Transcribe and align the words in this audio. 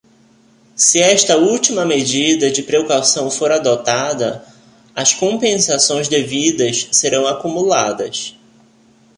Se 0.75 0.99
esta 0.99 1.37
última 1.37 1.85
medida 1.85 2.49
de 2.49 2.63
precaução 2.63 3.29
for 3.29 3.51
adotada, 3.51 4.43
as 4.95 5.13
compensações 5.13 6.07
devidas 6.07 6.89
serão 6.91 7.27
acumuladas. 7.27 8.35